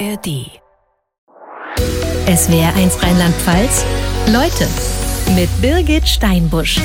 [0.00, 0.50] ARD.
[2.26, 3.84] SWR1 Rheinland-Pfalz.
[4.32, 4.68] Leute
[5.36, 6.80] mit Birgit Steinbusch.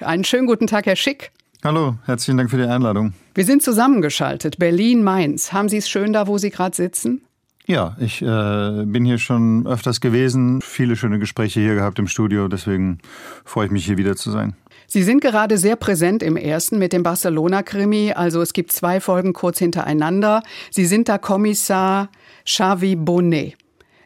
[0.00, 1.30] Einen schönen guten Tag, Herr Schick.
[1.62, 3.12] Hallo, herzlichen Dank für die Einladung.
[3.34, 4.58] Wir sind zusammengeschaltet.
[4.58, 5.52] Berlin, Mainz.
[5.52, 7.22] Haben Sie es schön da, wo Sie gerade sitzen?
[7.66, 12.48] Ja, ich äh, bin hier schon öfters gewesen, viele schöne Gespräche hier gehabt im Studio,
[12.48, 12.98] deswegen
[13.44, 14.56] freue ich mich hier wieder zu sein.
[14.90, 18.14] Sie sind gerade sehr präsent im ersten mit dem Barcelona-Krimi.
[18.14, 20.42] Also es gibt zwei Folgen kurz hintereinander.
[20.70, 22.08] Sie sind da Kommissar
[22.46, 23.58] Xavi Bonnet.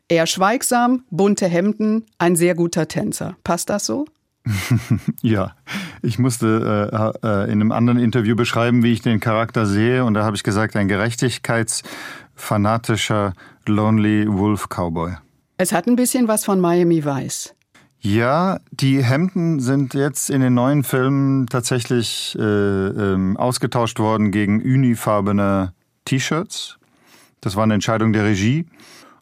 [0.09, 3.37] Eher schweigsam, bunte Hemden, ein sehr guter Tänzer.
[3.45, 4.07] Passt das so?
[5.23, 5.55] ja,
[6.03, 10.05] ich musste äh, äh, in einem anderen Interview beschreiben, wie ich den Charakter sehe.
[10.05, 13.35] Und da habe ich gesagt, ein gerechtigkeitsfanatischer
[13.67, 15.13] Lonely Wolf Cowboy.
[15.59, 17.55] Es hat ein bisschen was von Miami Vice.
[18.05, 24.61] Ja, die Hemden sind jetzt in den neuen Filmen tatsächlich äh, ähm, ausgetauscht worden gegen
[24.61, 25.73] unifarbene
[26.05, 26.79] T-Shirts.
[27.41, 28.67] Das war eine Entscheidung der Regie.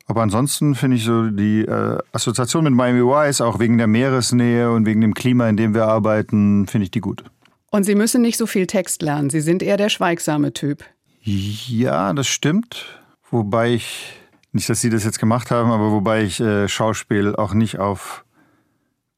[0.06, 4.72] Aber ansonsten finde ich so die äh, Assoziation mit Miami Vice, auch wegen der Meeresnähe
[4.72, 7.22] und wegen dem Klima, in dem wir arbeiten, finde ich die gut.
[7.70, 9.28] Und Sie müssen nicht so viel Text lernen.
[9.28, 10.84] Sie sind eher der schweigsame Typ.
[11.20, 12.86] Ja, das stimmt.
[13.30, 14.14] Wobei ich,
[14.52, 18.24] nicht, dass Sie das jetzt gemacht haben, aber wobei ich äh, Schauspiel auch nicht auf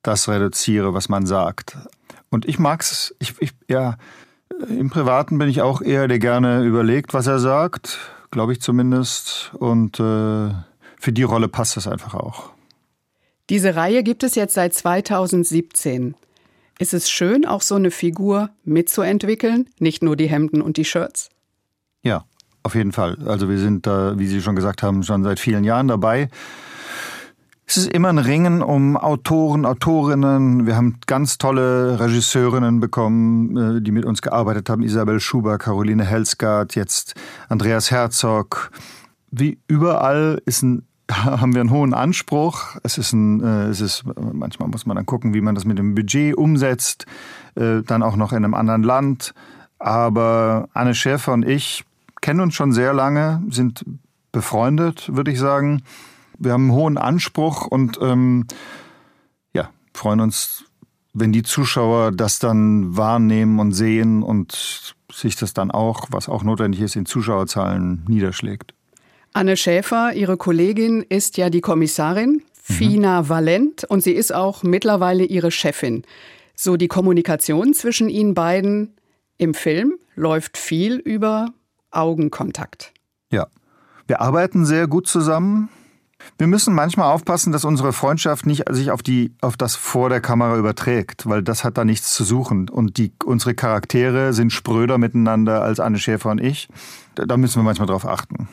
[0.03, 1.77] das reduziere, was man sagt.
[2.31, 3.97] Und ich mag's, ich, ich, ja,
[4.69, 7.98] im Privaten bin ich auch eher, der gerne überlegt, was er sagt,
[8.30, 9.53] glaube ich zumindest.
[9.55, 10.53] Und äh,
[10.98, 12.50] für die Rolle passt das einfach auch.
[13.50, 16.14] Diese Reihe gibt es jetzt seit 2017.
[16.78, 21.28] Ist es schön, auch so eine Figur mitzuentwickeln, nicht nur die Hemden und die Shirts?
[22.03, 22.25] Ja,
[22.62, 23.19] auf jeden Fall.
[23.27, 26.28] Also wir sind da, wie Sie schon gesagt haben, schon seit vielen Jahren dabei.
[27.73, 30.67] Es ist immer ein Ringen um Autoren, Autorinnen.
[30.67, 34.83] Wir haben ganz tolle Regisseurinnen bekommen, äh, die mit uns gearbeitet haben.
[34.83, 37.14] Isabel Schuber, Caroline Helsgard, jetzt
[37.48, 38.70] Andreas Herzog.
[39.31, 42.77] Wie überall ist ein haben wir einen hohen Anspruch.
[42.83, 45.79] Es ist ein, äh, es ist, manchmal muss man dann gucken, wie man das mit
[45.79, 47.07] dem Budget umsetzt,
[47.55, 49.33] äh, dann auch noch in einem anderen Land.
[49.79, 51.85] Aber Anne Schäfer und ich
[52.20, 53.83] kennen uns schon sehr lange, sind
[54.30, 55.83] befreundet, würde ich sagen
[56.42, 58.47] wir haben einen hohen Anspruch und ähm,
[59.53, 60.64] ja, freuen uns,
[61.14, 66.42] wenn die Zuschauer das dann wahrnehmen und sehen und sich das dann auch, was auch
[66.42, 68.75] notwendig ist, in Zuschauerzahlen niederschlägt.
[69.35, 73.29] Anne Schäfer, Ihre Kollegin, ist ja die Kommissarin, Fina mhm.
[73.29, 76.02] Valent, und sie ist auch mittlerweile Ihre Chefin.
[76.55, 78.95] So die Kommunikation zwischen Ihnen beiden
[79.39, 81.48] im Film läuft viel über
[81.91, 82.92] Augenkontakt.
[83.31, 83.48] Ja,
[84.07, 85.69] wir arbeiten sehr gut zusammen.
[86.38, 90.20] Wir müssen manchmal aufpassen, dass unsere Freundschaft nicht sich auf die auf das vor der
[90.20, 94.98] Kamera überträgt, weil das hat da nichts zu suchen und die unsere Charaktere sind spröder
[94.98, 96.68] miteinander als Anne Schäfer und ich.
[97.14, 98.48] Da müssen wir manchmal drauf achten.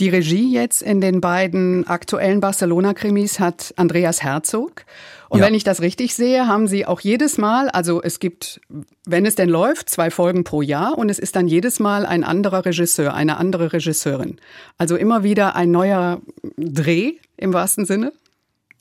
[0.00, 4.84] Die Regie jetzt in den beiden aktuellen Barcelona-Krimis hat Andreas Herzog.
[5.28, 5.46] Und ja.
[5.46, 8.60] wenn ich das richtig sehe, haben Sie auch jedes Mal, also es gibt,
[9.06, 12.22] wenn es denn läuft, zwei Folgen pro Jahr und es ist dann jedes Mal ein
[12.22, 14.38] anderer Regisseur, eine andere Regisseurin.
[14.78, 16.20] Also immer wieder ein neuer
[16.56, 18.12] Dreh im wahrsten Sinne?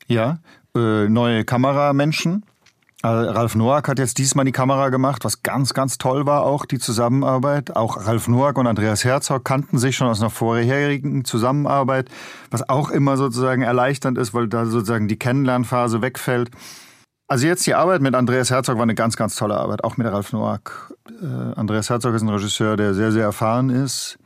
[0.08, 0.40] Ja,
[0.76, 2.44] äh, neue Kameramenschen.
[3.04, 6.66] Äh, Ralf Noack hat jetzt diesmal die Kamera gemacht, was ganz, ganz toll war auch,
[6.66, 7.76] die Zusammenarbeit.
[7.76, 12.10] Auch Ralf Noack und Andreas Herzog kannten sich schon aus einer vorherigen Zusammenarbeit,
[12.50, 16.50] was auch immer sozusagen erleichternd ist, weil da sozusagen die Kennenlernphase wegfällt.
[17.28, 20.08] Also jetzt die Arbeit mit Andreas Herzog war eine ganz, ganz tolle Arbeit, auch mit
[20.08, 20.94] Ralf Noack.
[21.22, 21.26] Äh,
[21.60, 24.18] Andreas Herzog ist ein Regisseur, der sehr, sehr erfahren ist,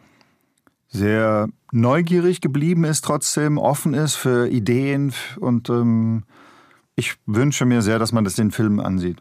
[0.87, 6.23] sehr neugierig geblieben ist trotzdem, offen ist für Ideen und ähm,
[6.95, 9.17] ich wünsche mir sehr, dass man das den Film ansieht.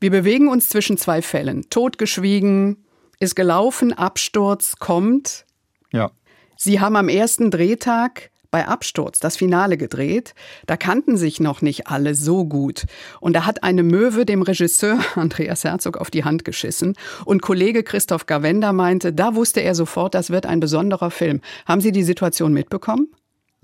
[0.00, 1.68] Wir bewegen uns zwischen zwei Fällen.
[1.70, 2.84] Totgeschwiegen,
[3.20, 5.46] ist gelaufen, Absturz kommt.
[5.92, 6.10] Ja.
[6.56, 10.34] Sie haben am ersten Drehtag bei Absturz das Finale gedreht.
[10.66, 12.84] Da kannten sich noch nicht alle so gut.
[13.20, 16.94] Und da hat eine Möwe dem Regisseur Andreas Herzog auf die Hand geschissen.
[17.24, 21.40] Und Kollege Christoph Gavenda meinte, da wusste er sofort, das wird ein besonderer Film.
[21.66, 23.08] Haben Sie die Situation mitbekommen?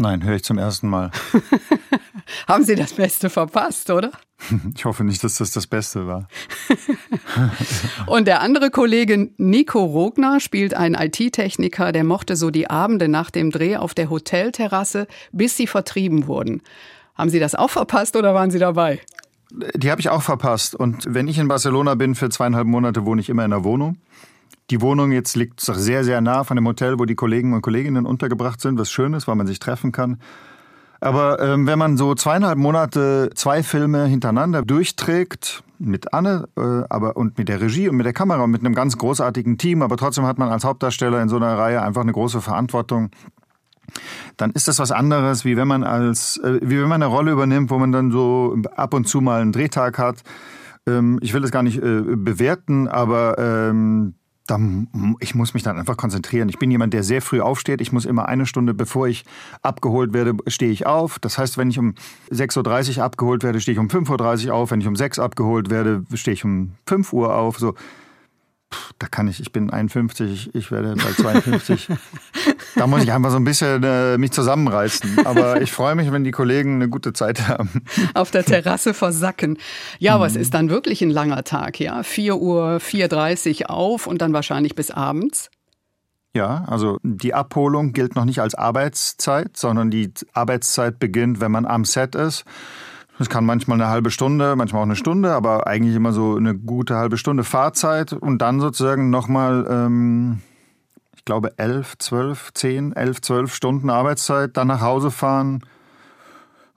[0.00, 1.11] Nein, höre ich zum ersten Mal.
[2.49, 4.11] Haben Sie das Beste verpasst, oder?
[4.75, 6.26] Ich hoffe nicht, dass das das Beste war.
[8.06, 13.31] Und der andere Kollege Nico Rogner spielt einen IT-Techniker, der mochte so die Abende nach
[13.31, 16.62] dem Dreh auf der Hotelterrasse, bis sie vertrieben wurden.
[17.14, 19.00] Haben Sie das auch verpasst oder waren Sie dabei?
[19.50, 20.75] Die habe ich auch verpasst.
[20.75, 23.99] Und wenn ich in Barcelona bin für zweieinhalb Monate, wohne ich immer in der Wohnung.
[24.70, 28.06] Die Wohnung jetzt liegt sehr, sehr nah von dem Hotel, wo die Kollegen und Kolleginnen
[28.06, 30.19] untergebracht sind, was schön ist, weil man sich treffen kann.
[31.00, 37.17] Aber ähm, wenn man so zweieinhalb Monate zwei Filme hintereinander durchträgt, mit Anne, äh, aber
[37.17, 39.96] und mit der Regie und mit der Kamera und mit einem ganz großartigen Team, aber
[39.96, 43.11] trotzdem hat man als Hauptdarsteller in so einer Reihe einfach eine große Verantwortung.
[44.37, 47.32] Dann ist das was anderes, wie wenn man als, äh, wie wenn man eine Rolle
[47.32, 50.22] übernimmt, wo man dann so ab und zu mal einen Drehtag hat.
[50.87, 54.14] Ähm, ich will das gar nicht äh, bewerten, aber ähm,
[54.50, 56.49] dann, ich muss mich dann einfach konzentrieren.
[56.49, 57.81] Ich bin jemand, der sehr früh aufsteht.
[57.81, 59.25] Ich muss immer eine Stunde, bevor ich
[59.62, 61.19] abgeholt werde, stehe ich auf.
[61.19, 61.94] Das heißt, wenn ich um
[62.31, 64.70] 6.30 Uhr abgeholt werde, stehe ich um 5.30 Uhr auf.
[64.70, 67.58] Wenn ich um 6 Uhr abgeholt werde, stehe ich um 5 Uhr auf.
[67.58, 67.75] So,
[68.99, 71.88] da kann ich, ich bin 51, ich werde bald 52.
[72.76, 75.26] da muss ich einfach so ein bisschen äh, mich zusammenreißen.
[75.26, 77.82] Aber ich freue mich, wenn die Kollegen eine gute Zeit haben.
[78.14, 79.58] Auf der Terrasse versacken.
[79.99, 82.02] Ja, aber es ist dann wirklich ein langer Tag, ja?
[82.02, 85.50] 4 Uhr, 4.30 Uhr auf und dann wahrscheinlich bis abends.
[86.32, 91.67] Ja, also die Abholung gilt noch nicht als Arbeitszeit, sondern die Arbeitszeit beginnt, wenn man
[91.67, 92.44] am Set ist.
[93.20, 96.56] Es kann manchmal eine halbe Stunde, manchmal auch eine Stunde, aber eigentlich immer so eine
[96.56, 100.40] gute halbe Stunde Fahrzeit und dann sozusagen nochmal, ähm,
[101.14, 105.61] ich glaube, elf, zwölf, zehn, elf, zwölf Stunden Arbeitszeit, dann nach Hause fahren,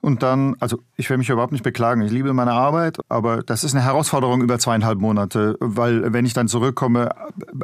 [0.04, 2.02] und dann, also ich will mich überhaupt nicht beklagen.
[2.02, 6.34] Ich liebe meine Arbeit, aber das ist eine Herausforderung über zweieinhalb Monate, weil wenn ich
[6.34, 7.10] dann zurückkomme,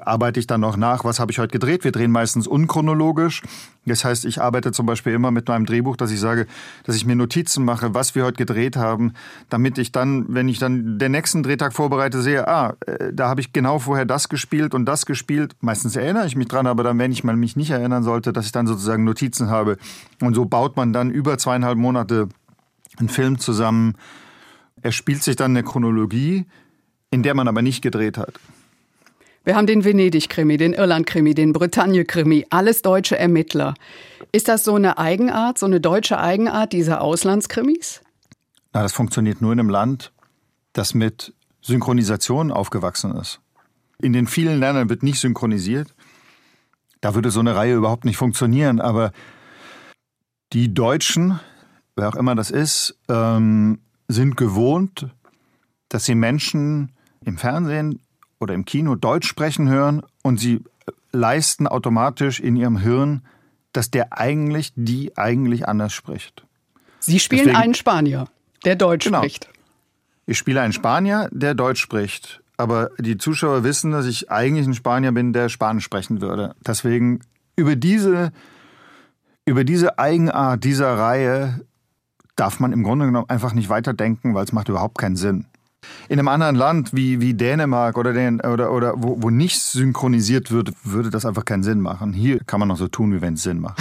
[0.03, 1.85] arbeite ich dann noch nach, was habe ich heute gedreht.
[1.85, 3.43] Wir drehen meistens unchronologisch.
[3.87, 6.47] Das heißt, ich arbeite zum Beispiel immer mit meinem Drehbuch, dass ich sage,
[6.85, 9.15] dass ich mir Notizen mache, was wir heute gedreht haben,
[9.49, 13.41] damit ich dann, wenn ich dann den nächsten Drehtag vorbereite, sehe, ah, äh, da habe
[13.41, 15.55] ich genau vorher das gespielt und das gespielt.
[15.61, 18.47] Meistens erinnere ich mich dran, aber dann, wenn ich mal mich nicht erinnern sollte, dass
[18.47, 19.77] ich dann sozusagen Notizen habe.
[20.21, 22.29] Und so baut man dann über zweieinhalb Monate
[22.99, 23.95] einen Film zusammen.
[24.83, 26.47] Er spielt sich dann eine Chronologie,
[27.11, 28.35] in der man aber nicht gedreht hat.
[29.45, 33.75] Wir haben den Venedig-Krimi, den Irland-Krimi, den Bretagne-Krimi, alles deutsche Ermittler.
[34.33, 38.03] Ist das so eine Eigenart, so eine deutsche Eigenart dieser Auslandskrimis?
[38.73, 40.13] Na, das funktioniert nur in einem Land,
[40.73, 41.33] das mit
[41.63, 43.41] Synchronisation aufgewachsen ist.
[43.99, 45.95] In den vielen Ländern wird nicht synchronisiert.
[47.01, 48.81] Da würde so eine Reihe überhaupt nicht funktionieren.
[48.81, 49.13] Aber
[50.53, 51.41] die Deutschen
[52.00, 55.08] wer auch immer das ist, ähm, sind gewohnt,
[55.88, 56.93] dass sie Menschen
[57.25, 58.00] im Fernsehen
[58.38, 60.64] oder im Kino Deutsch sprechen hören und sie
[61.12, 63.23] leisten automatisch in ihrem Hirn,
[63.73, 66.44] dass der eigentlich, die eigentlich anders spricht.
[67.00, 68.29] Sie spielen Deswegen, einen Spanier,
[68.64, 69.19] der Deutsch genau.
[69.19, 69.49] spricht.
[70.26, 72.41] Ich spiele einen Spanier, der Deutsch spricht.
[72.56, 76.55] Aber die Zuschauer wissen, dass ich eigentlich ein Spanier bin, der Spanisch sprechen würde.
[76.67, 77.20] Deswegen
[77.56, 78.32] über diese,
[79.46, 81.64] über diese Eigenart dieser Reihe
[82.41, 85.45] darf man im Grunde genommen einfach nicht weiterdenken, weil es macht überhaupt keinen Sinn.
[86.09, 90.51] In einem anderen Land wie, wie Dänemark oder, den, oder, oder wo, wo nicht synchronisiert
[90.51, 92.13] wird, würde das einfach keinen Sinn machen.
[92.13, 93.81] Hier kann man noch so tun, wie wenn es Sinn macht.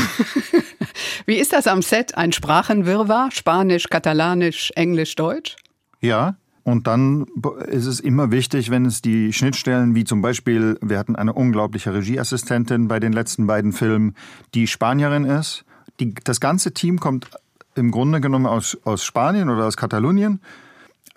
[1.25, 2.17] wie ist das am Set?
[2.17, 3.31] Ein Sprachenwirrwarr?
[3.31, 5.55] Spanisch, Katalanisch, Englisch, Deutsch?
[6.01, 7.25] Ja, und dann
[7.67, 11.93] ist es immer wichtig, wenn es die Schnittstellen, wie zum Beispiel, wir hatten eine unglaubliche
[11.93, 14.15] Regieassistentin bei den letzten beiden Filmen,
[14.53, 15.65] die Spanierin ist.
[15.99, 17.29] Die, das ganze Team kommt
[17.75, 20.41] im Grunde genommen aus, aus Spanien oder aus Katalonien.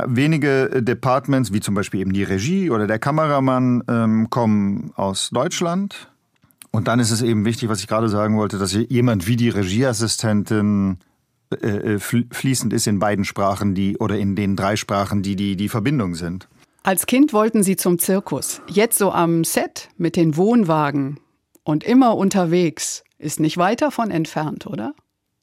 [0.04, 6.10] Wenige Departments, wie zum Beispiel eben die Regie oder der Kameramann, ähm, kommen aus Deutschland.
[6.70, 9.50] Und dann ist es eben wichtig, was ich gerade sagen wollte, dass jemand wie die
[9.50, 10.98] Regieassistentin
[11.62, 15.56] äh, äh fließend ist in beiden Sprachen, die oder in den drei Sprachen, die die,
[15.56, 16.48] die Verbindung sind.
[16.82, 18.62] Als Kind wollten Sie zum Zirkus.
[18.66, 21.20] Jetzt so am Set mit den Wohnwagen
[21.62, 23.04] und immer unterwegs.
[23.18, 24.94] Ist nicht weit davon entfernt, oder?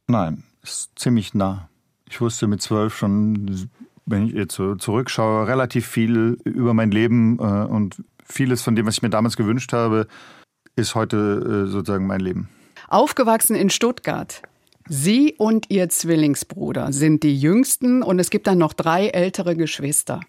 [0.08, 1.70] Nein, ist ziemlich nah.
[2.08, 3.70] Ich wusste mit zwölf schon,
[4.06, 8.86] wenn ich jetzt so zurückschaue, relativ viel über mein Leben äh, und vieles von dem,
[8.86, 10.08] was ich mir damals gewünscht habe,
[10.76, 12.50] ist heute äh, sozusagen mein Leben.
[12.88, 14.42] Aufgewachsen in Stuttgart.
[14.88, 20.22] Sie und Ihr Zwillingsbruder sind die Jüngsten und es gibt dann noch drei ältere Geschwister.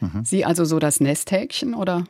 [0.00, 0.24] Mhm.
[0.24, 2.04] Sie also so das Nesthäkchen oder?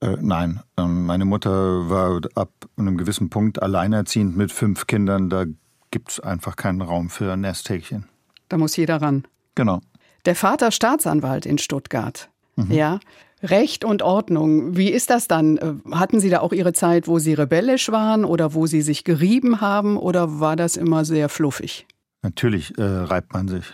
[0.00, 5.30] Äh, nein, ähm, meine Mutter war ab einem gewissen Punkt alleinerziehend mit fünf Kindern.
[5.30, 5.44] Da
[5.94, 8.06] gibt es einfach keinen Raum für Nesthäkchen.
[8.48, 9.28] Da muss jeder ran.
[9.54, 9.78] Genau.
[10.24, 12.30] Der Vater Staatsanwalt in Stuttgart.
[12.56, 12.72] Mhm.
[12.72, 13.00] Ja.
[13.44, 14.76] Recht und Ordnung.
[14.76, 15.56] Wie ist das dann?
[15.56, 19.04] Äh, hatten Sie da auch Ihre Zeit, wo Sie rebellisch waren oder wo Sie sich
[19.04, 21.86] gerieben haben oder war das immer sehr fluffig?
[22.22, 23.66] Natürlich äh, reibt man sich,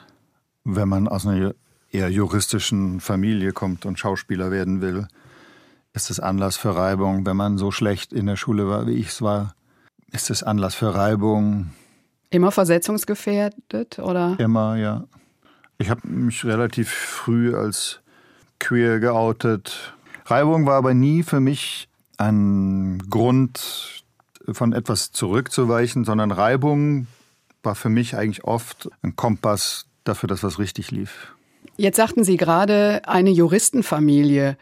[0.65, 1.55] wenn man aus einer
[1.91, 5.09] eher juristischen Familie kommt und Schauspieler werden will.
[5.95, 9.09] Ist es Anlass für Reibung, wenn man so schlecht in der Schule war, wie ich
[9.09, 9.55] es war?
[10.13, 11.71] Ist es Anlass für Reibung?
[12.31, 14.37] Immer versetzungsgefährdet, oder?
[14.39, 15.05] Immer, ja.
[15.79, 18.01] Ich habe mich relativ früh als
[18.59, 19.95] queer geoutet.
[20.27, 24.01] Reibung war aber nie für mich ein Grund,
[24.55, 27.07] von etwas zurückzuweichen, sondern Reibung
[27.63, 31.35] war für mich eigentlich oft ein Kompass dafür, dass was richtig lief.
[31.77, 34.57] Jetzt sagten Sie gerade eine Juristenfamilie.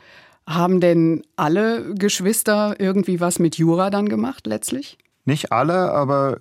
[0.47, 4.99] Haben denn alle Geschwister irgendwie was mit Jura dann gemacht letztlich?
[5.25, 6.39] Nicht alle, aber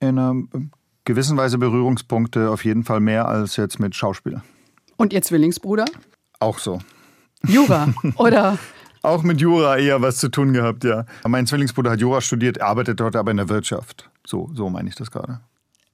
[0.00, 0.34] in einer
[1.04, 4.42] gewissen Weise Berührungspunkte auf jeden Fall mehr als jetzt mit Schauspieler.
[4.96, 5.84] Und Ihr Zwillingsbruder?
[6.40, 6.80] Auch so.
[7.46, 8.58] Jura oder?
[9.02, 11.06] Auch mit Jura eher was zu tun gehabt, ja.
[11.26, 14.10] Mein Zwillingsbruder hat Jura studiert, arbeitet dort aber in der Wirtschaft.
[14.26, 15.40] So, so meine ich das gerade.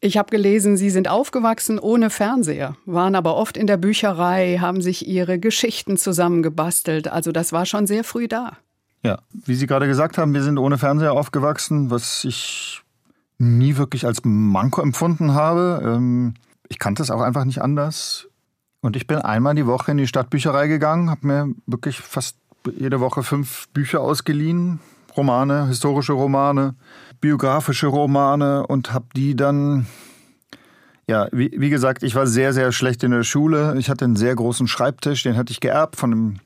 [0.00, 4.82] Ich habe gelesen, Sie sind aufgewachsen ohne Fernseher, waren aber oft in der Bücherei, haben
[4.82, 7.06] sich Ihre Geschichten zusammengebastelt.
[7.06, 8.56] Also das war schon sehr früh da.
[9.04, 12.81] Ja, wie Sie gerade gesagt haben, wir sind ohne Fernseher aufgewachsen, was ich
[13.42, 15.82] nie wirklich als Manko empfunden habe.
[15.84, 16.34] Ähm,
[16.68, 18.28] ich kannte es auch einfach nicht anders.
[18.80, 22.36] Und ich bin einmal die Woche in die Stadtbücherei gegangen, habe mir wirklich fast
[22.76, 24.80] jede Woche fünf Bücher ausgeliehen,
[25.16, 26.74] Romane, historische Romane,
[27.20, 29.86] biografische Romane und habe die dann,
[31.06, 33.74] ja, wie, wie, gesagt, ich war sehr, sehr schlecht in der Schule.
[33.78, 36.36] Ich hatte einen sehr großen Schreibtisch, den hatte ich geerbt von einem,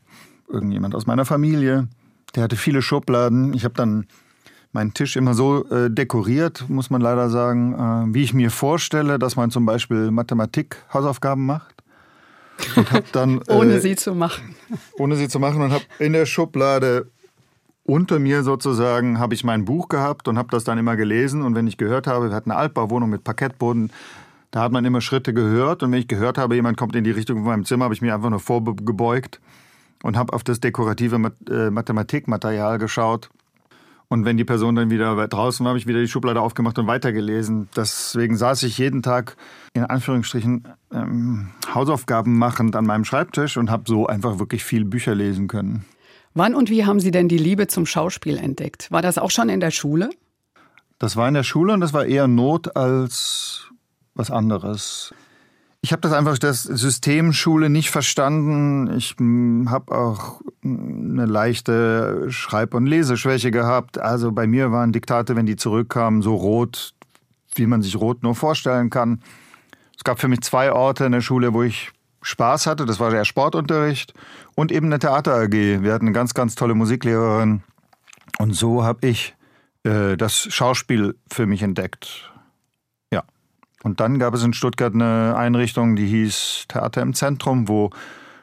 [0.49, 1.89] irgendjemand aus meiner Familie.
[2.35, 3.55] Der hatte viele Schubladen.
[3.55, 4.07] Ich habe dann
[4.77, 9.19] meinen Tisch immer so äh, dekoriert, muss man leider sagen, äh, wie ich mir vorstelle,
[9.19, 11.75] dass man zum Beispiel Mathematik-Hausaufgaben macht.
[12.77, 14.55] Und hab dann, ohne äh, sie zu machen.
[14.99, 17.07] Ohne sie zu machen und habe in der Schublade
[17.85, 21.43] unter mir sozusagen habe ich mein Buch gehabt und habe das dann immer gelesen.
[21.43, 23.93] Und wenn ich gehört habe, wir hatten eine Altbauwohnung mit Parkettboden,
[24.51, 25.85] da hat man immer Schritte gehört.
[25.85, 28.03] Und wenn ich gehört habe, jemand kommt in die Richtung von meinem Zimmer, habe ich
[28.03, 29.41] mir einfach nur vorgebeugt
[30.03, 33.31] und habe auf das dekorative äh, Mathematikmaterial geschaut.
[34.09, 36.87] Und wenn die Person dann wieder draußen war, habe ich wieder die Schublade aufgemacht und
[36.87, 37.69] weitergelesen.
[37.75, 39.37] Deswegen saß ich jeden Tag
[39.75, 45.15] in Anführungsstrichen ähm, Hausaufgaben machend an meinem Schreibtisch und habe so einfach wirklich viel Bücher
[45.15, 45.85] lesen können.
[46.35, 48.93] Wann und wie haben Sie denn die Liebe zum Schauspiel entdeckt?
[48.93, 50.11] War das auch schon in der Schule?
[50.99, 53.71] Das war in der Schule und das war eher Not als
[54.15, 55.15] was anderes.
[55.83, 58.97] Ich habe das einfach das System Schule nicht verstanden.
[58.97, 63.99] Ich hm, habe auch eine leichte Schreib- und Leseschwäche gehabt.
[63.99, 66.95] Also bei mir waren Diktate, wenn die zurückkamen, so rot,
[67.55, 69.23] wie man sich rot nur vorstellen kann.
[69.97, 71.93] Es gab für mich zwei Orte in der Schule, wo ich
[72.23, 72.87] Spaß hatte.
[72.87, 74.13] Das war der Sportunterricht
[74.57, 75.53] und eben eine Theater AG.
[75.53, 77.63] Wir hatten eine ganz, ganz tolle Musiklehrerin.
[78.39, 79.37] Und so habe ich
[79.85, 82.33] äh, das Schauspiel für mich entdeckt.
[83.83, 87.91] Und dann gab es in Stuttgart eine Einrichtung, die hieß Theater im Zentrum, wo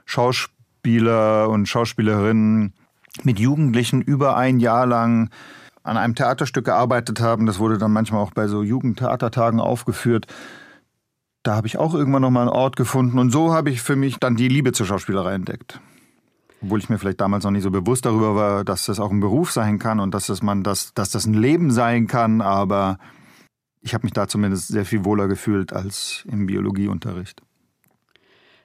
[0.05, 2.73] Schauspieler und Schauspielerinnen
[3.23, 5.29] mit Jugendlichen über ein Jahr lang
[5.83, 7.45] an einem Theaterstück gearbeitet haben.
[7.45, 10.27] Das wurde dann manchmal auch bei so Jugendtheatertagen aufgeführt
[11.43, 14.17] da habe ich auch irgendwann nochmal einen Ort gefunden und so habe ich für mich
[14.17, 15.79] dann die Liebe zur Schauspielerei entdeckt.
[16.61, 19.19] Obwohl ich mir vielleicht damals noch nicht so bewusst darüber war, dass das auch ein
[19.19, 22.97] Beruf sein kann und dass das, man das, dass das ein Leben sein kann, aber
[23.83, 27.41] ich habe mich da zumindest sehr viel wohler gefühlt als im Biologieunterricht.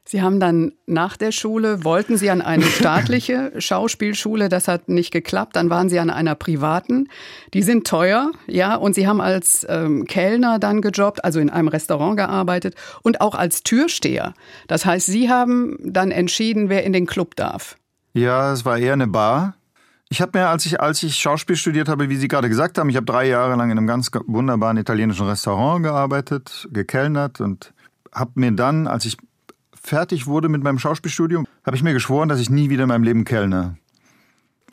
[0.04, 5.10] Sie haben dann nach der Schule, wollten Sie an eine staatliche Schauspielschule, das hat nicht
[5.10, 7.08] geklappt, dann waren Sie an einer privaten.
[7.52, 11.68] Die sind teuer, ja, und Sie haben als ähm, Kellner dann gejobbt, also in einem
[11.68, 14.32] Restaurant gearbeitet und auch als Türsteher.
[14.66, 17.76] Das heißt, Sie haben dann entschieden, wer in den Club darf.
[18.14, 19.57] Ja, es war eher eine Bar.
[20.10, 22.88] Ich habe mir, als ich, als ich Schauspiel studiert habe, wie Sie gerade gesagt haben,
[22.88, 27.74] ich habe drei Jahre lang in einem ganz wunderbaren italienischen Restaurant gearbeitet, gekellnert und
[28.12, 29.18] habe mir dann, als ich
[29.74, 33.04] fertig wurde mit meinem Schauspielstudium, habe ich mir geschworen, dass ich nie wieder in meinem
[33.04, 33.76] Leben kellner.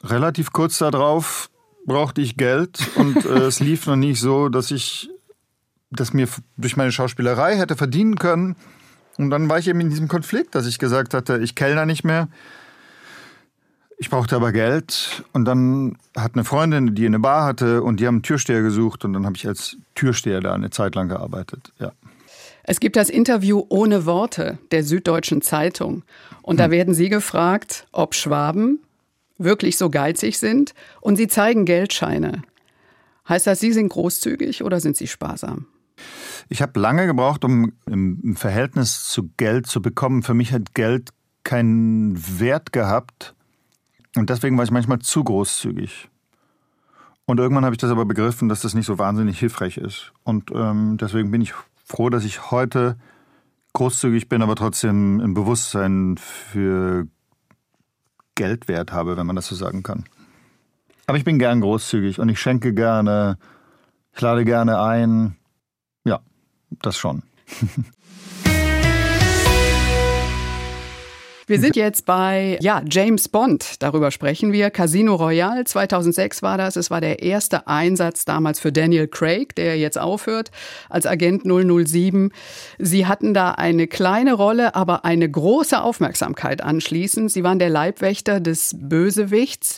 [0.03, 1.49] Relativ kurz darauf
[1.85, 5.09] brauchte ich Geld und äh, es lief noch nicht so, dass ich
[5.91, 6.27] das mir
[6.57, 8.55] durch meine Schauspielerei hätte verdienen können.
[9.17, 12.03] Und dann war ich eben in diesem Konflikt, dass ich gesagt hatte, ich kellner nicht
[12.03, 12.27] mehr.
[13.97, 18.07] Ich brauchte aber Geld und dann hat eine Freundin, die eine Bar hatte und die
[18.07, 21.71] haben einen Türsteher gesucht und dann habe ich als Türsteher da eine Zeit lang gearbeitet.
[21.79, 21.93] Ja.
[22.63, 26.03] Es gibt das Interview ohne Worte der Süddeutschen Zeitung.
[26.41, 26.71] Und da hm.
[26.71, 28.79] werden Sie gefragt, ob Schwaben
[29.37, 32.41] wirklich so geizig sind und Sie zeigen Geldscheine.
[33.29, 35.67] Heißt das, Sie sind großzügig oder sind Sie sparsam?
[36.49, 40.21] Ich habe lange gebraucht, um im Verhältnis zu Geld zu bekommen.
[40.21, 41.11] Für mich hat Geld
[41.43, 43.34] keinen Wert gehabt
[44.15, 46.09] und deswegen war ich manchmal zu großzügig.
[47.25, 50.13] Und irgendwann habe ich das aber begriffen, dass das nicht so wahnsinnig hilfreich ist.
[50.23, 51.53] Und ähm, deswegen bin ich
[51.83, 52.97] froh, dass ich heute
[53.73, 57.07] großzügig bin, aber trotzdem ein Bewusstsein für
[58.35, 60.05] Geldwert habe, wenn man das so sagen kann.
[61.07, 63.37] Aber ich bin gern großzügig und ich schenke gerne,
[64.13, 65.35] ich lade gerne ein.
[66.03, 66.21] Ja,
[66.69, 67.23] das schon.
[71.47, 74.71] Wir sind jetzt bei ja, James Bond, darüber sprechen wir.
[74.71, 76.75] Casino Royale 2006 war das.
[76.75, 80.49] Es war der erste Einsatz damals für Daniel Craig, der jetzt aufhört
[80.89, 82.31] als Agent 007.
[82.79, 87.31] Sie hatten da eine kleine Rolle, aber eine große Aufmerksamkeit anschließend.
[87.31, 89.77] Sie waren der Leibwächter des Bösewichts.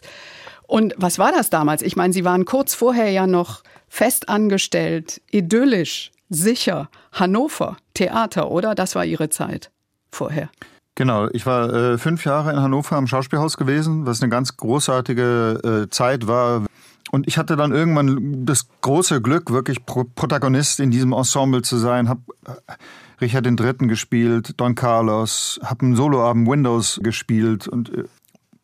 [0.67, 1.81] Und was war das damals?
[1.81, 8.73] Ich meine, Sie waren kurz vorher ja noch festangestellt, idyllisch, sicher, Hannover, Theater, oder?
[8.73, 9.69] Das war Ihre Zeit
[10.11, 10.49] vorher.
[10.97, 15.83] Genau, ich war äh, fünf Jahre in Hannover am Schauspielhaus gewesen, was eine ganz großartige
[15.85, 16.65] äh, Zeit war.
[17.11, 21.77] Und ich hatte dann irgendwann das große Glück, wirklich Pro Protagonist in diesem Ensemble zu
[21.77, 22.09] sein.
[22.09, 22.73] Hab äh,
[23.21, 23.87] Richard III.
[23.87, 28.05] gespielt, Don Carlos, hab einen Soloabend Windows gespielt und äh,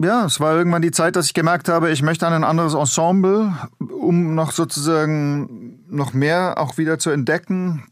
[0.02, 2.74] ja, es war irgendwann die Zeit, dass ich gemerkt habe, ich möchte an ein anderes
[2.74, 7.84] Ensemble, um noch sozusagen noch mehr auch wieder zu entdecken,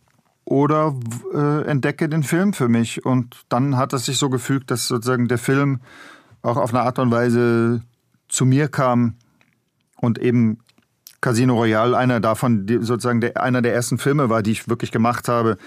[0.51, 0.93] oder
[1.34, 3.05] äh, entdecke den Film für mich.
[3.05, 5.79] Und dann hat es sich so gefügt, dass sozusagen der Film
[6.41, 7.81] auch auf eine Art und Weise
[8.27, 9.15] zu mir kam
[9.96, 10.58] und eben
[11.22, 15.29] Casino Royale einer davon, sozusagen der, einer der ersten Filme war, die ich wirklich gemacht
[15.29, 15.58] habe.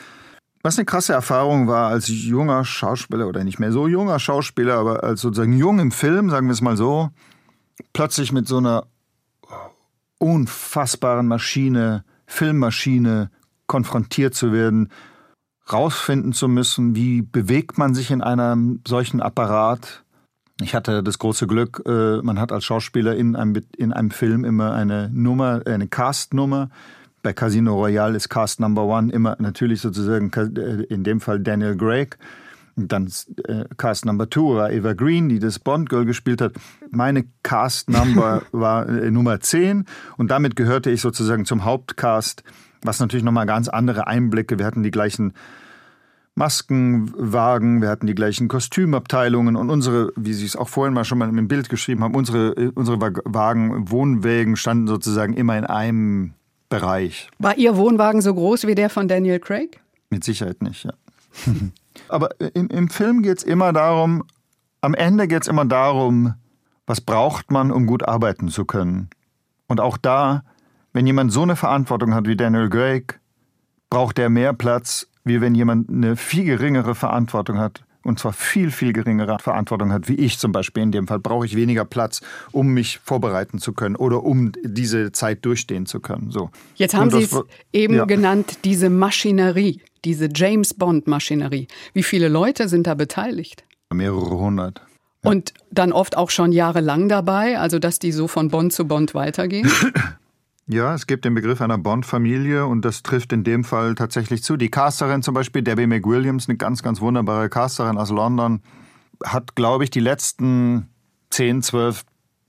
[0.62, 5.02] Was eine krasse Erfahrung war als junger Schauspieler oder nicht mehr so junger Schauspieler, aber
[5.02, 7.08] als sozusagen jung im Film, sagen wir es mal so,
[7.94, 8.86] plötzlich mit so einer
[10.18, 13.30] unfassbaren Maschine, Filmmaschine
[13.66, 14.90] konfrontiert zu werden,
[15.72, 20.04] rausfinden zu müssen, wie bewegt man sich in einem solchen Apparat.
[20.60, 24.44] Ich hatte das große Glück, äh, man hat als Schauspieler in einem, in einem Film
[24.44, 26.70] immer eine Nummer, eine Cast-Nummer.
[27.22, 31.76] Bei Casino Royale ist Cast Number One immer natürlich sozusagen äh, in dem Fall Daniel
[31.76, 32.18] Craig.
[32.76, 33.10] Dann
[33.44, 36.52] äh, Cast Number Two war Eva Green, die das Bond Girl gespielt hat.
[36.90, 39.86] Meine Cast Number war Nummer 10
[40.18, 42.44] und damit gehörte ich sozusagen zum Hauptcast
[42.84, 44.58] was natürlich nochmal ganz andere Einblicke.
[44.58, 45.32] Wir hatten die gleichen
[46.36, 51.18] Maskenwagen, wir hatten die gleichen Kostümabteilungen und unsere, wie Sie es auch vorhin mal schon
[51.18, 56.34] mal im Bild geschrieben haben, unsere, unsere Wagen, Wohnwägen standen sozusagen immer in einem
[56.68, 57.30] Bereich.
[57.38, 59.80] War Ihr Wohnwagen so groß wie der von Daniel Craig?
[60.10, 60.92] Mit Sicherheit nicht, ja.
[62.08, 64.24] Aber im, im Film geht es immer darum,
[64.80, 66.34] am Ende geht es immer darum,
[66.86, 69.08] was braucht man, um gut arbeiten zu können.
[69.68, 70.42] Und auch da
[70.94, 73.20] wenn jemand so eine Verantwortung hat wie Daniel Craig,
[73.90, 77.84] braucht er mehr Platz, wie wenn jemand eine viel geringere Verantwortung hat.
[78.04, 80.82] Und zwar viel, viel geringere Verantwortung hat, wie ich zum Beispiel.
[80.82, 82.20] In dem Fall brauche ich weniger Platz,
[82.52, 86.30] um mich vorbereiten zu können oder um diese Zeit durchstehen zu können.
[86.30, 86.50] So.
[86.76, 87.34] Jetzt haben Sie es
[87.72, 88.04] eben ja.
[88.04, 91.66] genannt, diese Maschinerie, diese James Bond-Maschinerie.
[91.94, 93.64] Wie viele Leute sind da beteiligt?
[93.90, 94.82] Mehrere hundert.
[95.22, 95.30] Ja.
[95.30, 99.14] Und dann oft auch schon jahrelang dabei, also dass die so von Bond zu Bond
[99.14, 99.70] weitergehen?
[100.66, 104.56] Ja, es gibt den Begriff einer Bond-Familie und das trifft in dem Fall tatsächlich zu.
[104.56, 108.62] Die Casterin zum Beispiel, Debbie McWilliams, eine ganz, ganz wunderbare Casterin aus London,
[109.22, 110.88] hat, glaube ich, die letzten
[111.30, 112.04] 10, 12,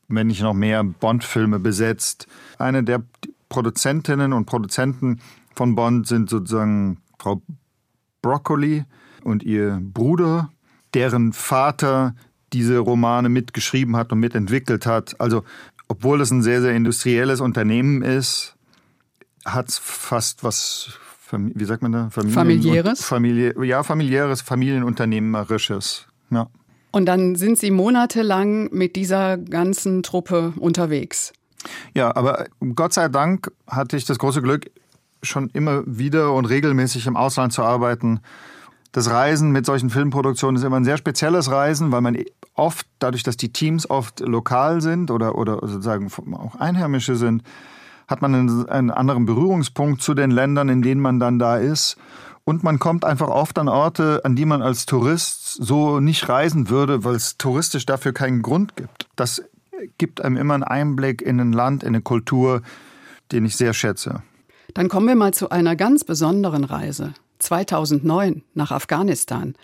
[0.07, 2.27] wenn nicht noch mehr, Bond-Filme besetzt.
[2.57, 3.03] Eine der
[3.49, 5.19] Produzentinnen und Produzenten
[5.53, 7.41] von Bond sind sozusagen Frau
[8.21, 8.85] Broccoli
[9.23, 10.51] und ihr Bruder,
[10.93, 12.15] deren Vater
[12.53, 15.19] diese Romane mitgeschrieben hat und mitentwickelt hat.
[15.19, 15.43] Also
[15.87, 18.55] obwohl es ein sehr, sehr industrielles Unternehmen ist,
[19.45, 20.97] hat es fast was,
[21.31, 22.09] wie sagt man da?
[22.09, 23.03] Familien familiäres?
[23.03, 26.07] Familie, ja, familiäres, familienunternehmerisches.
[26.31, 26.47] Ja.
[26.91, 31.33] Und dann sind Sie monatelang mit dieser ganzen Truppe unterwegs.
[31.93, 34.71] Ja, aber Gott sei Dank hatte ich das große Glück,
[35.21, 38.21] schon immer wieder und regelmäßig im Ausland zu arbeiten.
[38.95, 42.17] Das Reisen mit solchen Filmproduktionen ist immer ein sehr spezielles Reisen, weil man
[42.53, 47.43] oft, dadurch, dass die Teams oft lokal sind oder, oder sozusagen auch Einheimische sind,
[48.07, 51.97] hat man einen, einen anderen Berührungspunkt zu den Ländern, in denen man dann da ist.
[52.45, 56.69] Und man kommt einfach oft an Orte, an die man als Tourist so nicht reisen
[56.69, 59.09] würde, weil es touristisch dafür keinen Grund gibt.
[59.17, 59.43] Das
[59.97, 62.61] gibt einem immer einen Einblick in ein Land, in eine Kultur,
[63.33, 64.23] den ich sehr schätze.
[64.73, 67.13] Dann kommen wir mal zu einer ganz besonderen Reise.
[67.39, 69.55] 2009 nach Afghanistan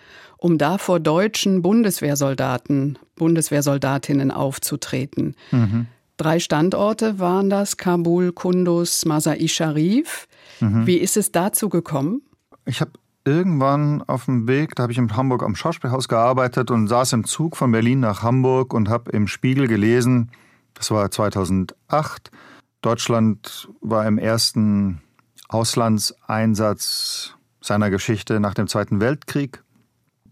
[0.42, 5.36] um da vor deutschen Bundeswehrsoldaten, Bundeswehrsoldatinnen aufzutreten.
[5.52, 5.86] Mhm.
[6.16, 10.26] Drei Standorte waren das, Kabul, Kunduz, Masai Sharif.
[10.58, 10.84] Mhm.
[10.84, 12.22] Wie ist es dazu gekommen?
[12.64, 12.90] Ich habe
[13.24, 17.24] irgendwann auf dem Weg, da habe ich in Hamburg am Schauspielhaus gearbeitet und saß im
[17.24, 20.32] Zug von Berlin nach Hamburg und habe im Spiegel gelesen,
[20.74, 22.32] das war 2008,
[22.80, 25.02] Deutschland war im ersten
[25.48, 29.62] Auslandseinsatz seiner Geschichte nach dem Zweiten Weltkrieg.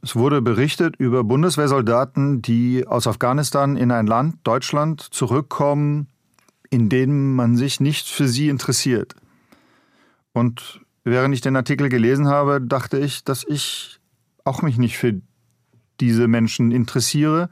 [0.03, 6.09] Es wurde berichtet über Bundeswehrsoldaten, die aus Afghanistan in ein Land, Deutschland, zurückkommen,
[6.71, 9.15] in dem man sich nicht für sie interessiert.
[10.33, 14.01] Und während ich den Artikel gelesen habe, dachte ich, dass ich
[14.45, 15.21] auch mich nicht für
[16.01, 17.51] diese Menschen interessiere.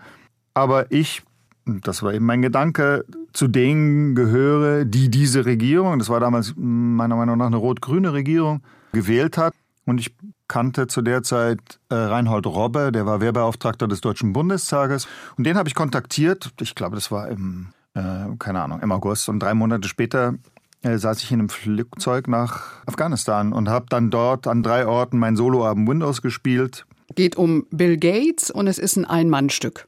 [0.54, 1.22] Aber ich,
[1.66, 7.16] das war eben mein Gedanke, zu denen gehöre, die diese Regierung, das war damals meiner
[7.16, 8.62] Meinung nach eine rot-grüne Regierung,
[8.92, 9.54] gewählt hat.
[9.88, 10.14] Und ich
[10.48, 15.08] kannte zu der Zeit äh, Reinhold Robbe, der war Wehrbeauftragter des Deutschen Bundestages.
[15.38, 16.50] Und den habe ich kontaktiert.
[16.60, 19.30] Ich glaube, das war im, äh, keine Ahnung, im August.
[19.30, 20.34] Und drei Monate später
[20.82, 25.16] äh, saß ich in einem Flugzeug nach Afghanistan und habe dann dort an drei Orten
[25.16, 26.84] mein Soloabend Windows gespielt.
[27.14, 29.86] Geht um Bill Gates und es ist ein Ein-Mann-Stück.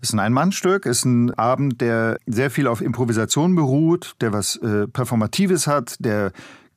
[0.00, 4.54] Es ist ein Ein-Mann-Stück, ist ein Abend, der sehr viel auf Improvisation beruht, der was
[4.58, 6.30] äh, Performatives hat, der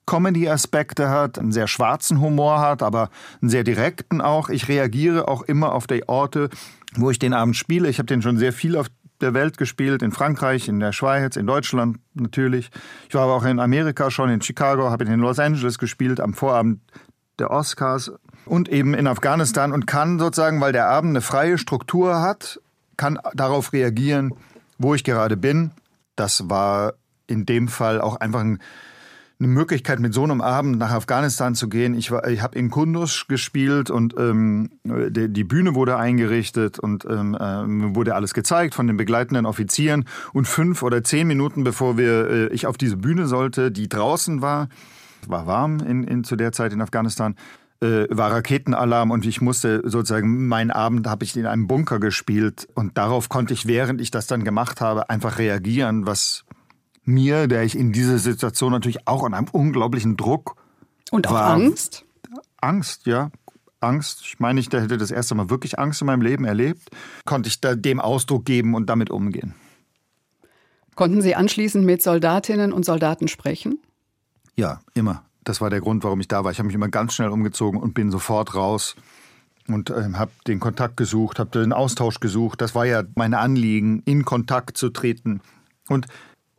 [0.10, 3.12] Comedy-Aspekte hat, einen sehr schwarzen Humor hat, aber
[3.43, 4.50] einen sehr direkten auch.
[4.50, 6.50] Ich reagiere auch immer auf die Orte,
[6.95, 7.88] wo ich den Abend spiele.
[7.89, 8.88] Ich habe den schon sehr viel auf
[9.22, 12.72] der Welt gespielt, in Frankreich, in der Schweiz, in Deutschland natürlich.
[13.08, 16.34] Ich war aber auch in Amerika schon, in Chicago, habe in Los Angeles gespielt am
[16.34, 16.80] Vorabend
[17.38, 18.12] der Oscars
[18.45, 22.60] und eben in Afghanistan und kann sozusagen, weil der Abend eine freie Struktur hat,
[22.98, 24.34] kann darauf reagieren,
[24.80, 25.69] wo ich gerade bin.
[26.15, 26.93] Das war
[27.28, 28.60] in dem Fall auch einfach ein
[29.39, 31.93] eine Möglichkeit, mit so einem Abend nach Afghanistan zu gehen.
[31.93, 37.36] Ich, ich habe in Kunduz gespielt und ähm, die, die, Bühne wurde eingerichtet und ähm,
[37.36, 40.06] äh, wurde alles gezeigt von den begleitenden Offizieren.
[40.34, 44.41] Und fünf oder zehn Minuten bevor wir, äh, ich auf diese Bühne sollte, die draußen
[44.41, 44.67] war,
[45.25, 47.36] war warm in, in, zu der Zeit in Afghanistan,
[47.82, 52.67] äh, war Raketenalarm und ich musste sozusagen, meinen Abend habe ich in einem Bunker gespielt
[52.73, 56.43] und darauf konnte ich, während ich das dann gemacht habe, einfach reagieren, was
[57.13, 60.56] mir, der ich in dieser Situation natürlich auch an einem unglaublichen Druck
[61.12, 61.54] und auch war.
[61.54, 62.06] Angst.
[62.62, 63.32] Angst, ja.
[63.82, 64.22] Angst.
[64.24, 66.89] Ich meine, ich hätte das erste Mal wirklich Angst in meinem Leben erlebt.
[67.26, 69.56] Konnte ich da dem Ausdruck geben und damit umgehen.
[70.95, 73.80] Konnten Sie anschließend mit Soldatinnen und Soldaten sprechen?
[74.56, 75.24] Ja, immer.
[75.45, 76.52] Das war der Grund, warum ich da war.
[76.52, 78.95] Ich habe mich immer ganz schnell umgezogen und bin sofort raus
[79.69, 82.60] und äh, habe den Kontakt gesucht, habe den Austausch gesucht.
[82.60, 85.39] Das war ja mein Anliegen, in Kontakt zu treten.
[85.88, 86.08] Und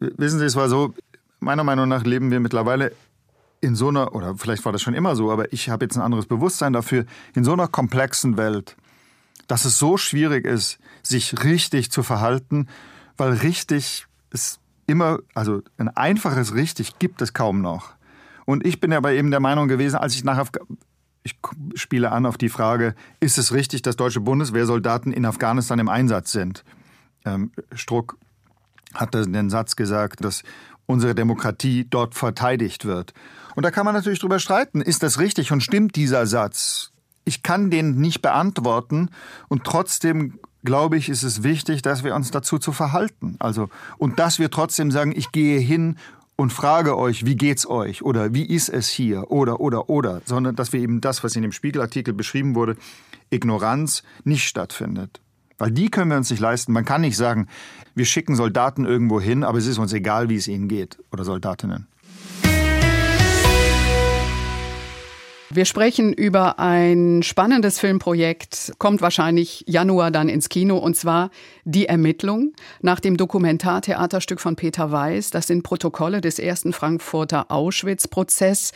[0.00, 0.94] Wissen Sie, es war so,
[1.40, 2.92] meiner Meinung nach leben wir mittlerweile
[3.60, 6.02] in so einer, oder vielleicht war das schon immer so, aber ich habe jetzt ein
[6.02, 8.76] anderes Bewusstsein dafür, in so einer komplexen Welt,
[9.46, 12.68] dass es so schwierig ist, sich richtig zu verhalten,
[13.18, 17.92] weil richtig ist immer, also ein einfaches richtig gibt es kaum noch.
[18.46, 20.58] Und ich bin aber eben der Meinung gewesen, als ich nach Afg
[21.22, 21.38] ich
[21.74, 26.32] spiele an auf die Frage, ist es richtig, dass deutsche Bundeswehrsoldaten in Afghanistan im Einsatz
[26.32, 26.64] sind?
[27.26, 28.16] Ähm, Struck
[28.94, 30.42] hat er den Satz gesagt, dass
[30.86, 33.14] unsere Demokratie dort verteidigt wird.
[33.54, 36.92] Und da kann man natürlich drüber streiten, ist das richtig und stimmt dieser Satz?
[37.24, 39.10] Ich kann den nicht beantworten
[39.48, 43.36] und trotzdem glaube ich, ist es wichtig, dass wir uns dazu zu verhalten.
[43.38, 45.96] Also, und dass wir trotzdem sagen, ich gehe hin
[46.36, 48.02] und frage euch, wie geht's euch?
[48.02, 49.30] Oder wie ist es hier?
[49.30, 50.22] Oder, oder, oder.
[50.24, 52.76] Sondern, dass wir eben das, was in dem Spiegelartikel beschrieben wurde,
[53.30, 55.20] Ignoranz nicht stattfindet.
[55.60, 56.72] Weil die können wir uns nicht leisten.
[56.72, 57.46] Man kann nicht sagen,
[57.94, 60.98] wir schicken Soldaten irgendwo hin, aber es ist uns egal, wie es ihnen geht.
[61.12, 61.86] Oder Soldatinnen.
[65.50, 71.30] Wir sprechen über ein spannendes Filmprojekt, kommt wahrscheinlich Januar dann ins Kino, und zwar
[71.64, 75.30] Die Ermittlung nach dem Dokumentartheaterstück von Peter Weiß.
[75.30, 78.72] Das sind Protokolle des ersten Frankfurter Auschwitz-Prozess.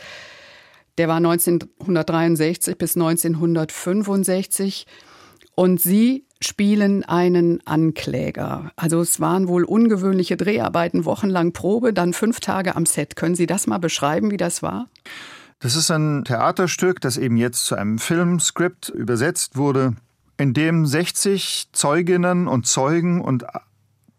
[0.99, 4.85] Der war 1963 bis 1965.
[5.55, 8.71] Und Sie spielen einen Ankläger.
[8.75, 13.15] Also es waren wohl ungewöhnliche Dreharbeiten, wochenlang Probe, dann fünf Tage am Set.
[13.15, 14.87] Können Sie das mal beschreiben, wie das war?
[15.59, 19.95] Das ist ein Theaterstück, das eben jetzt zu einem Filmskript übersetzt wurde,
[20.37, 23.45] in dem 60 Zeuginnen und Zeugen und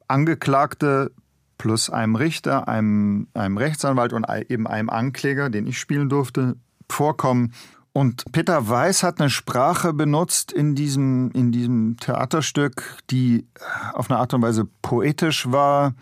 [0.09, 1.11] Angeklagte
[1.59, 6.57] plus einem Richter, einem, einem Rechtsanwalt und eben einem Ankläger, den ich spielen durfte,
[6.89, 7.53] vorkommen
[7.97, 13.47] und Peter Weiß hat eine Sprache benutzt in diesem, in diesem Theaterstück, die
[13.95, 15.95] auf eine Art und Weise poetisch war,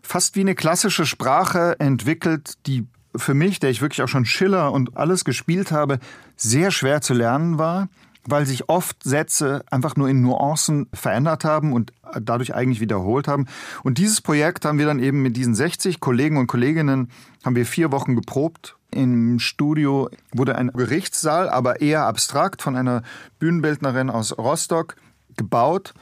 [0.00, 2.86] fast wie eine klassische Sprache entwickelt, die
[3.16, 5.98] für mich, der ich wirklich auch schon Schiller und alles gespielt habe,
[6.36, 7.88] sehr schwer zu lernen war,
[8.24, 13.48] weil sich oft Sätze einfach nur in Nuancen verändert haben und dadurch eigentlich wiederholt haben.
[13.82, 17.10] Und dieses Projekt haben wir dann eben mit diesen 60 Kollegen und Kolleginnen,
[17.44, 23.02] haben wir vier Wochen geprobt im Studio wurde ein Gerichtssaal, aber eher abstrakt von einer
[23.38, 24.96] Bühnenbildnerin aus Rostock
[25.36, 25.94] gebaut.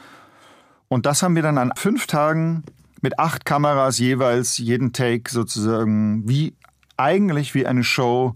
[0.88, 2.64] Und das haben wir dann an fünf Tagen
[3.01, 6.57] mit acht Kameras jeweils jeden Take sozusagen wie
[6.96, 8.35] eigentlich wie eine Show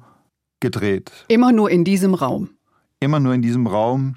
[0.60, 1.10] gedreht.
[1.28, 2.50] Immer nur in diesem Raum.
[3.00, 4.16] Immer nur in diesem Raum.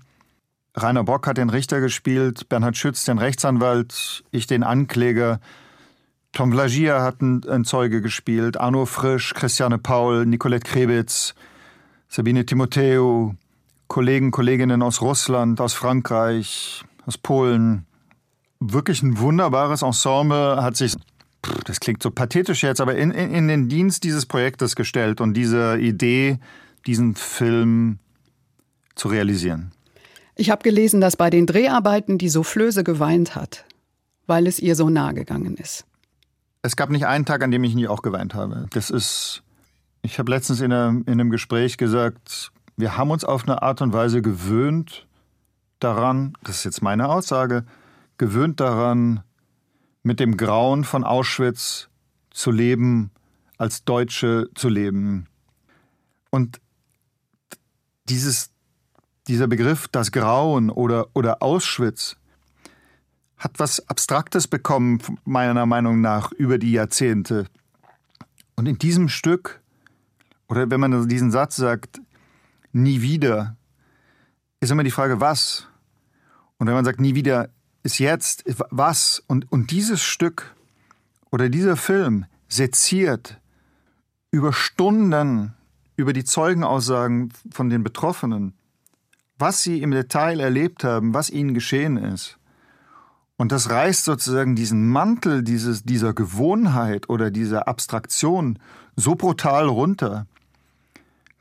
[0.76, 5.40] Rainer Bock hat den Richter gespielt, Bernhard Schütz den Rechtsanwalt, ich den Ankläger.
[6.36, 11.34] Tom Vlagia hat einen Zeuge gespielt, Arno Frisch, Christiane Paul, Nicolette Krebitz,
[12.10, 13.36] Sabine Timotheo,
[13.88, 17.86] Kollegen, Kolleginnen aus Russland, aus Frankreich, aus Polen.
[18.60, 20.98] Wirklich ein wunderbares Ensemble hat sich,
[21.64, 25.36] das klingt so pathetisch jetzt, aber in, in, in den Dienst dieses Projektes gestellt und
[25.36, 26.40] diese Idee,
[26.86, 28.00] diesen Film
[28.96, 29.72] zu realisieren.
[30.36, 33.64] Ich habe gelesen, dass bei den Dreharbeiten die Soufflöse geweint hat,
[34.28, 35.86] weil es ihr so nahe gegangen ist.
[36.66, 38.66] Es gab nicht einen Tag, an dem ich nie auch geweint habe.
[38.72, 39.44] Das ist,
[40.02, 43.84] ich habe letztens in einem, in einem Gespräch gesagt, wir haben uns auf eine Art
[43.84, 45.06] und Weise gewöhnt
[45.80, 47.66] daran, das ist jetzt meine Aussage,
[48.18, 49.22] gewöhnt daran,
[50.02, 51.90] mit dem Grauen von Auschwitz
[52.32, 53.12] zu leben,
[53.60, 55.28] als Deutsche zu leben.
[56.32, 56.60] Und
[58.10, 58.50] dieses,
[59.28, 62.18] dieser Begriff, das Grauen oder, oder Auschwitz,
[63.46, 67.46] hat was Abstraktes bekommen, meiner Meinung nach, über die Jahrzehnte.
[68.56, 69.62] Und in diesem Stück,
[70.48, 72.02] oder wenn man diesen Satz sagt,
[72.74, 73.56] nie wieder,
[74.62, 75.68] ist immer die Frage, was?
[76.58, 77.50] Und wenn man sagt, nie wieder,
[77.84, 79.22] ist jetzt, was?
[79.28, 80.56] Und, und dieses Stück
[81.30, 83.40] oder dieser Film seziert
[84.32, 85.54] über Stunden
[85.98, 88.56] über die Zeugenaussagen von den Betroffenen,
[89.38, 92.40] was sie im Detail erlebt haben, was ihnen geschehen ist.
[93.38, 98.60] Und das reißt sozusagen diesen Mantel dieses, dieser Gewohnheit oder dieser Abstraktion
[98.96, 100.26] so brutal runter,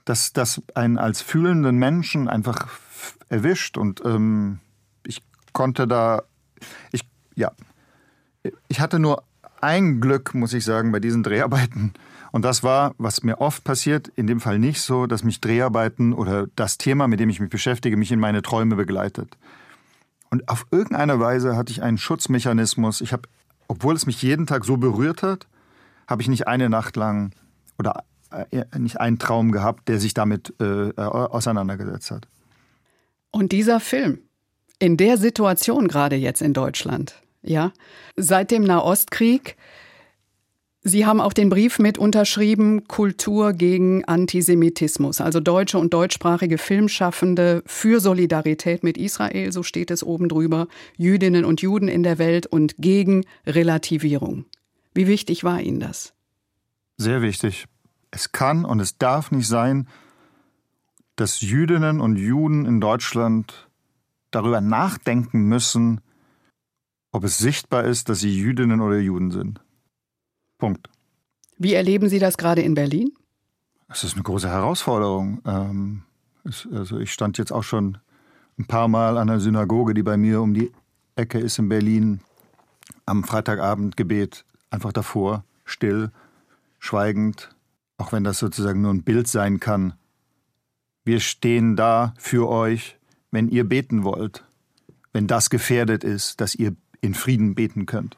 [0.04, 2.68] dass das einen als fühlenden Menschen einfach
[3.28, 3.78] erwischt.
[3.78, 4.58] Und ähm,
[5.06, 6.22] ich konnte da,
[6.90, 7.02] ich,
[7.36, 7.52] ja,
[8.68, 9.22] ich hatte nur
[9.60, 11.94] ein Glück, muss ich sagen, bei diesen Dreharbeiten.
[12.32, 16.12] Und das war, was mir oft passiert, in dem Fall nicht so, dass mich Dreharbeiten
[16.12, 19.38] oder das Thema, mit dem ich mich beschäftige, mich in meine Träume begleitet.
[20.34, 23.02] Und auf irgendeine Weise hatte ich einen Schutzmechanismus.
[23.02, 23.28] Ich habe,
[23.68, 25.46] obwohl es mich jeden Tag so berührt hat,
[26.08, 27.30] habe ich nicht eine Nacht lang
[27.78, 28.02] oder
[28.50, 32.26] äh, nicht einen Traum gehabt, der sich damit äh, auseinandergesetzt hat.
[33.30, 34.22] Und dieser Film,
[34.80, 37.70] in der Situation gerade jetzt in Deutschland, ja,
[38.16, 39.56] seit dem Nahostkrieg
[40.86, 47.62] Sie haben auch den Brief mit unterschrieben, Kultur gegen Antisemitismus, also deutsche und deutschsprachige Filmschaffende
[47.64, 50.68] für Solidarität mit Israel, so steht es oben drüber,
[50.98, 54.44] Jüdinnen und Juden in der Welt und gegen Relativierung.
[54.92, 56.12] Wie wichtig war Ihnen das?
[56.98, 57.64] Sehr wichtig.
[58.10, 59.88] Es kann und es darf nicht sein,
[61.16, 63.70] dass Jüdinnen und Juden in Deutschland
[64.30, 66.02] darüber nachdenken müssen,
[67.10, 69.63] ob es sichtbar ist, dass sie Jüdinnen oder Juden sind.
[70.64, 70.88] Punkt.
[71.58, 73.12] Wie erleben Sie das gerade in Berlin?
[73.88, 75.42] Es ist eine große Herausforderung.
[75.44, 76.04] Ähm,
[76.72, 77.98] also ich stand jetzt auch schon
[78.58, 80.72] ein paar Mal an der Synagoge, die bei mir um die
[81.16, 82.20] Ecke ist in Berlin,
[83.04, 86.10] am Freitagabendgebet einfach davor, still,
[86.78, 87.50] schweigend,
[87.98, 89.92] auch wenn das sozusagen nur ein Bild sein kann.
[91.04, 92.96] Wir stehen da für euch,
[93.32, 94.44] wenn ihr beten wollt,
[95.12, 98.16] wenn das gefährdet ist, dass ihr in Frieden beten könnt.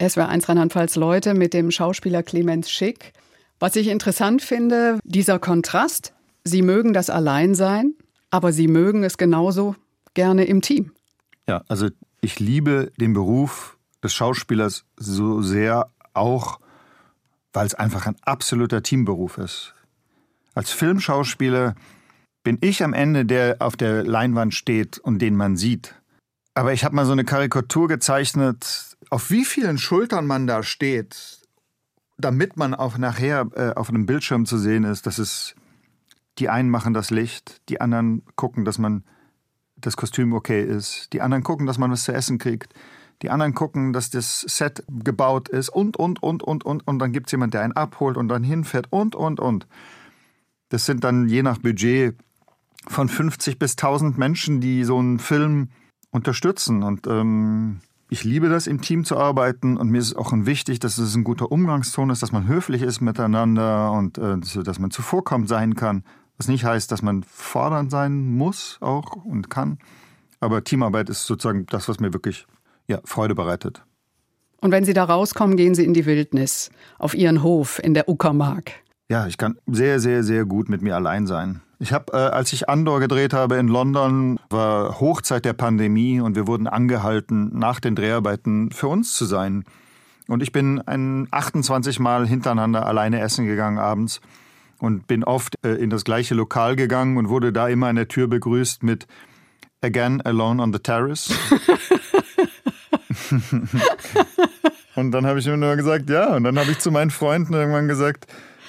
[0.00, 3.12] SWR 1 Rheinland-Pfalz Leute mit dem Schauspieler Clemens Schick.
[3.58, 6.12] Was ich interessant finde, dieser Kontrast.
[6.44, 7.94] Sie mögen das Alleinsein,
[8.30, 9.74] aber Sie mögen es genauso
[10.14, 10.92] gerne im Team.
[11.48, 11.88] Ja, also
[12.20, 16.60] ich liebe den Beruf des Schauspielers so sehr auch,
[17.52, 19.74] weil es einfach ein absoluter Teamberuf ist.
[20.54, 21.74] Als Filmschauspieler
[22.42, 25.94] bin ich am Ende, der auf der Leinwand steht und den man sieht.
[26.54, 31.40] Aber ich habe mal so eine Karikatur gezeichnet auf wie vielen Schultern man da steht,
[32.18, 35.54] damit man auch nachher äh, auf einem Bildschirm zu sehen ist, dass es
[36.38, 39.04] die einen machen das Licht, die anderen gucken, dass man
[39.76, 42.74] das Kostüm okay ist, die anderen gucken, dass man was zu essen kriegt,
[43.22, 47.12] die anderen gucken, dass das Set gebaut ist und, und, und, und, und, und dann
[47.12, 49.66] gibt es jemanden, der einen abholt und dann hinfährt und, und, und.
[50.68, 52.16] Das sind dann je nach Budget
[52.86, 55.68] von 50 bis 1000 Menschen, die so einen Film
[56.10, 60.32] unterstützen und ähm, ich liebe das, im Team zu arbeiten und mir ist es auch
[60.32, 64.78] wichtig, dass es ein guter Umgangston ist, dass man höflich ist miteinander und äh, dass
[64.78, 66.04] man zuvorkommt sein kann.
[66.36, 69.78] Was nicht heißt, dass man fordernd sein muss auch und kann.
[70.38, 72.46] Aber Teamarbeit ist sozusagen das, was mir wirklich
[72.86, 73.82] ja, Freude bereitet.
[74.60, 78.08] Und wenn Sie da rauskommen, gehen Sie in die Wildnis, auf Ihren Hof in der
[78.08, 78.72] Uckermark.
[79.08, 81.62] Ja, ich kann sehr, sehr, sehr gut mit mir allein sein.
[81.78, 86.34] Ich habe, äh, als ich Andor gedreht habe in London, war Hochzeit der Pandemie und
[86.34, 89.64] wir wurden angehalten, nach den Dreharbeiten für uns zu sein.
[90.26, 94.20] Und ich bin ein 28 Mal hintereinander alleine essen gegangen abends
[94.78, 98.08] und bin oft äh, in das gleiche Lokal gegangen und wurde da immer an der
[98.08, 99.06] Tür begrüßt mit
[99.82, 101.32] Again Alone on the Terrace.
[104.94, 106.34] und dann habe ich mir nur gesagt, ja.
[106.34, 108.26] Und dann habe ich zu meinen Freunden irgendwann gesagt,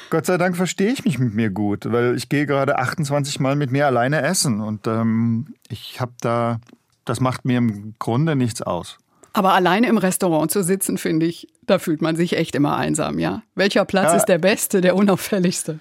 [0.10, 3.56] Gott sei Dank verstehe ich mich mit mir gut, weil ich gehe gerade 28 Mal
[3.56, 6.60] mit mir alleine essen und ähm, ich habe da,
[7.06, 8.98] das macht mir im Grunde nichts aus.
[9.34, 13.20] Aber alleine im Restaurant zu sitzen, finde ich, da fühlt man sich echt immer einsam,
[13.20, 13.44] ja?
[13.54, 14.16] Welcher Platz ja.
[14.16, 15.80] ist der beste, der unauffälligste?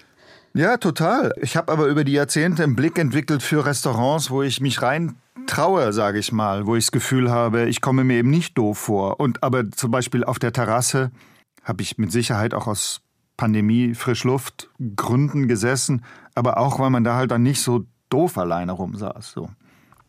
[0.53, 1.33] Ja, total.
[1.41, 5.15] Ich habe aber über die Jahrzehnte einen Blick entwickelt für Restaurants, wo ich mich rein
[5.47, 8.77] traue, sage ich mal, wo ich das Gefühl habe, ich komme mir eben nicht doof
[8.77, 9.19] vor.
[9.19, 11.11] Und aber zum Beispiel auf der Terrasse
[11.63, 13.01] habe ich mit Sicherheit auch aus
[13.37, 16.03] Pandemie, Frischluft Gründen gesessen,
[16.35, 19.31] aber auch, weil man da halt dann nicht so doof alleine rumsaß.
[19.31, 19.49] So.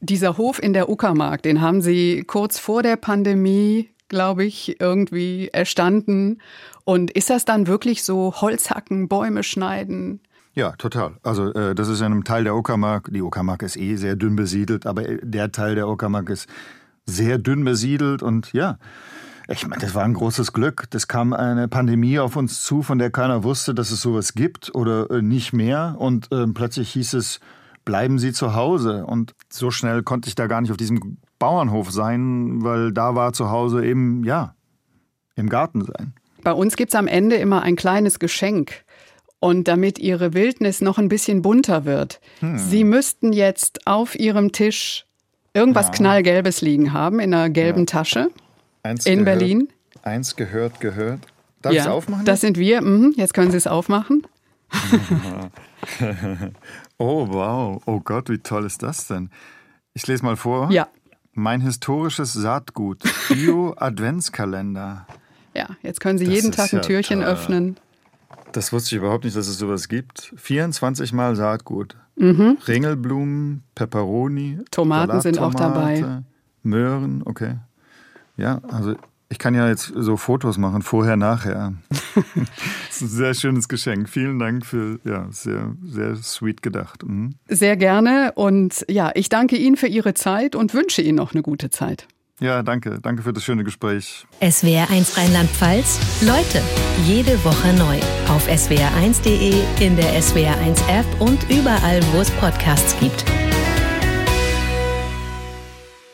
[0.01, 5.49] Dieser Hof in der Uckermark, den haben Sie kurz vor der Pandemie, glaube ich, irgendwie
[5.53, 6.39] erstanden.
[6.85, 10.21] Und ist das dann wirklich so Holzhacken, Bäume schneiden?
[10.55, 11.17] Ja, total.
[11.23, 13.11] Also äh, das ist in einem Teil der Uckermark.
[13.13, 16.49] Die Uckermark ist eh sehr dünn besiedelt, aber der Teil der Uckermark ist
[17.07, 18.79] sehr dünn besiedelt und ja,
[19.49, 20.85] ich meine, das war ein großes Glück.
[20.91, 24.75] Das kam eine Pandemie auf uns zu, von der keiner wusste, dass es sowas gibt
[24.75, 25.97] oder äh, nicht mehr.
[25.99, 27.41] Und äh, plötzlich hieß es,
[27.87, 29.07] bleiben Sie zu Hause.
[29.07, 33.33] Und so schnell konnte ich da gar nicht auf diesem Bauernhof sein, weil da war
[33.33, 34.55] zu Hause eben, ja,
[35.35, 36.13] im Garten sein.
[36.43, 38.85] Bei uns gibt es am Ende immer ein kleines Geschenk.
[39.41, 42.59] Und damit Ihre Wildnis noch ein bisschen bunter wird, hm.
[42.59, 45.07] Sie müssten jetzt auf Ihrem Tisch
[45.55, 45.93] irgendwas ja.
[45.93, 47.87] Knallgelbes liegen haben in einer gelben ja.
[47.87, 48.31] Tasche.
[48.83, 49.69] Eins in gehört, Berlin.
[50.03, 51.21] Eins gehört, gehört.
[51.63, 52.25] Darf ja, ich es aufmachen?
[52.25, 52.81] Das sind wir.
[52.81, 54.27] Mhm, jetzt können Sie es aufmachen.
[56.99, 57.83] oh, wow.
[57.87, 59.31] Oh Gott, wie toll ist das denn?
[59.95, 60.71] Ich lese mal vor.
[60.71, 60.89] Ja.
[61.33, 63.03] Mein historisches Saatgut.
[63.29, 65.07] Bio-Adventskalender.
[65.55, 67.29] Ja, jetzt können Sie das jeden Tag ein Türchen toll.
[67.29, 67.77] öffnen.
[68.53, 70.33] Das wusste ich überhaupt nicht, dass es sowas gibt.
[70.37, 71.97] 24 Mal Saatgut.
[72.17, 72.59] Mhm.
[72.67, 74.59] Ringelblumen, Peperoni.
[74.71, 76.23] Tomaten sind auch dabei.
[76.63, 77.57] Möhren, okay.
[78.39, 78.95] Ja, also
[79.29, 81.75] ich kann ja jetzt so Fotos machen, vorher, nachher.
[82.15, 84.09] das ist ein sehr schönes Geschenk.
[84.09, 87.03] Vielen Dank für, ja, sehr, sehr sweet gedacht.
[87.07, 87.35] Mhm.
[87.49, 91.43] Sehr gerne und ja, ich danke Ihnen für Ihre Zeit und wünsche Ihnen noch eine
[91.43, 92.07] gute Zeit.
[92.41, 93.01] Ja, danke.
[93.03, 94.25] Danke für das schöne Gespräch.
[94.41, 95.99] SWR1 Rheinland-Pfalz.
[96.23, 96.63] Leute,
[97.05, 97.99] jede Woche neu.
[98.33, 103.25] Auf swr1.de, in der SWR1-App und überall, wo es Podcasts gibt.